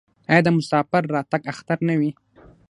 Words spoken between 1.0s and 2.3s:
راتګ اختر نه وي؟